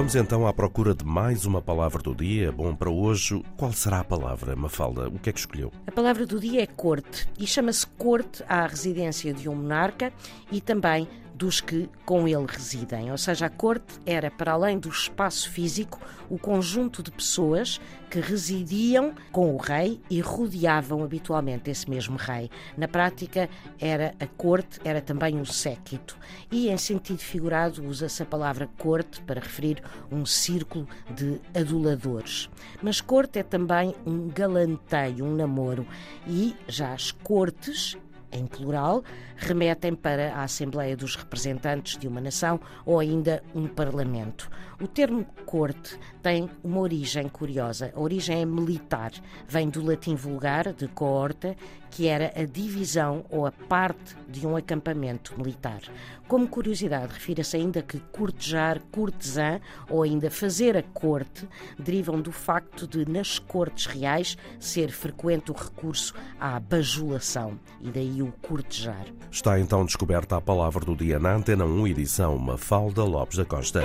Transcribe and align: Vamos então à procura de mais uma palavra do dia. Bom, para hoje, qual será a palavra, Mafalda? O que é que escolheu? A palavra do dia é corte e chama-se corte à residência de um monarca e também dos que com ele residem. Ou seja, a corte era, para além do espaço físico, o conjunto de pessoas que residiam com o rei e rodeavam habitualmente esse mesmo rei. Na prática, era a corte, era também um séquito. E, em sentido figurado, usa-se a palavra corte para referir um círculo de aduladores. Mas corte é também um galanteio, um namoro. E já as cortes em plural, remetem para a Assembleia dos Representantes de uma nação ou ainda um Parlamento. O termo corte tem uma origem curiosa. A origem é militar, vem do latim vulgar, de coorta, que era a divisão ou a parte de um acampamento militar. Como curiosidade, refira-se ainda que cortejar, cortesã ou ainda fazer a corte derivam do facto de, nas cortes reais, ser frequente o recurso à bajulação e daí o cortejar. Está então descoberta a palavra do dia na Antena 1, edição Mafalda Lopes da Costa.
Vamos 0.00 0.16
então 0.16 0.46
à 0.46 0.52
procura 0.54 0.94
de 0.94 1.04
mais 1.04 1.44
uma 1.44 1.60
palavra 1.60 2.02
do 2.02 2.14
dia. 2.14 2.50
Bom, 2.50 2.74
para 2.74 2.88
hoje, 2.88 3.44
qual 3.54 3.70
será 3.70 4.00
a 4.00 4.04
palavra, 4.04 4.56
Mafalda? 4.56 5.08
O 5.08 5.18
que 5.18 5.28
é 5.28 5.32
que 5.32 5.38
escolheu? 5.38 5.70
A 5.86 5.92
palavra 5.92 6.24
do 6.24 6.40
dia 6.40 6.62
é 6.62 6.66
corte 6.66 7.28
e 7.38 7.46
chama-se 7.46 7.86
corte 7.86 8.42
à 8.48 8.66
residência 8.66 9.34
de 9.34 9.46
um 9.46 9.54
monarca 9.54 10.10
e 10.50 10.58
também 10.58 11.06
dos 11.40 11.58
que 11.58 11.88
com 12.04 12.28
ele 12.28 12.44
residem. 12.46 13.10
Ou 13.10 13.16
seja, 13.16 13.46
a 13.46 13.50
corte 13.50 13.98
era, 14.04 14.30
para 14.30 14.52
além 14.52 14.78
do 14.78 14.90
espaço 14.90 15.48
físico, 15.50 15.98
o 16.28 16.38
conjunto 16.38 17.02
de 17.02 17.10
pessoas 17.10 17.80
que 18.10 18.20
residiam 18.20 19.14
com 19.32 19.54
o 19.54 19.56
rei 19.56 20.02
e 20.10 20.20
rodeavam 20.20 21.02
habitualmente 21.02 21.70
esse 21.70 21.88
mesmo 21.88 22.18
rei. 22.18 22.50
Na 22.76 22.86
prática, 22.86 23.48
era 23.80 24.14
a 24.20 24.26
corte, 24.26 24.78
era 24.84 25.00
também 25.00 25.40
um 25.40 25.44
séquito. 25.46 26.14
E, 26.52 26.68
em 26.68 26.76
sentido 26.76 27.20
figurado, 27.20 27.86
usa-se 27.86 28.22
a 28.22 28.26
palavra 28.26 28.68
corte 28.76 29.22
para 29.22 29.40
referir 29.40 29.82
um 30.12 30.26
círculo 30.26 30.86
de 31.08 31.40
aduladores. 31.58 32.50
Mas 32.82 33.00
corte 33.00 33.38
é 33.38 33.42
também 33.42 33.94
um 34.04 34.28
galanteio, 34.28 35.24
um 35.24 35.34
namoro. 35.34 35.86
E 36.26 36.54
já 36.68 36.92
as 36.92 37.12
cortes 37.12 37.96
em 38.32 38.46
plural, 38.46 39.02
remetem 39.36 39.94
para 39.94 40.34
a 40.34 40.44
Assembleia 40.44 40.96
dos 40.96 41.16
Representantes 41.16 41.96
de 41.96 42.06
uma 42.06 42.20
nação 42.20 42.60
ou 42.84 42.98
ainda 42.98 43.42
um 43.54 43.66
Parlamento. 43.66 44.50
O 44.80 44.88
termo 44.88 45.26
corte 45.44 45.98
tem 46.22 46.48
uma 46.64 46.80
origem 46.80 47.28
curiosa. 47.28 47.92
A 47.94 48.00
origem 48.00 48.40
é 48.40 48.44
militar, 48.46 49.12
vem 49.46 49.68
do 49.68 49.84
latim 49.84 50.14
vulgar, 50.14 50.72
de 50.72 50.88
coorta, 50.88 51.54
que 51.90 52.06
era 52.06 52.32
a 52.36 52.44
divisão 52.44 53.24
ou 53.28 53.46
a 53.46 53.52
parte 53.52 54.16
de 54.28 54.46
um 54.46 54.56
acampamento 54.56 55.34
militar. 55.36 55.80
Como 56.28 56.46
curiosidade, 56.46 57.12
refira-se 57.12 57.56
ainda 57.56 57.82
que 57.82 57.98
cortejar, 58.12 58.80
cortesã 58.92 59.60
ou 59.88 60.02
ainda 60.02 60.30
fazer 60.30 60.76
a 60.76 60.82
corte 60.82 61.48
derivam 61.78 62.20
do 62.20 62.30
facto 62.30 62.86
de, 62.86 63.04
nas 63.10 63.38
cortes 63.38 63.86
reais, 63.86 64.38
ser 64.60 64.90
frequente 64.90 65.50
o 65.50 65.54
recurso 65.54 66.14
à 66.38 66.60
bajulação 66.60 67.58
e 67.80 67.90
daí 67.90 68.22
o 68.22 68.32
cortejar. 68.40 69.06
Está 69.30 69.58
então 69.58 69.84
descoberta 69.84 70.36
a 70.36 70.40
palavra 70.40 70.84
do 70.84 70.94
dia 70.94 71.18
na 71.18 71.34
Antena 71.34 71.64
1, 71.64 71.88
edição 71.88 72.38
Mafalda 72.38 73.02
Lopes 73.02 73.36
da 73.36 73.44
Costa. 73.44 73.82